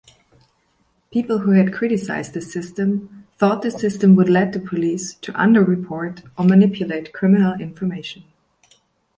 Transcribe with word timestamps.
People 1.11 1.37
who 1.37 1.51
had 1.51 1.71
criticized 1.71 2.33
this 2.33 2.51
system 2.51 3.27
thought 3.37 3.61
this 3.61 3.79
system 3.79 4.15
would 4.15 4.29
led 4.29 4.51
the 4.51 4.59
police 4.59 5.13
to 5.13 5.31
underreport 5.33 6.25
or 6.39 6.43
manipulate 6.45 7.13
criminal 7.13 7.53
information. 7.61 8.23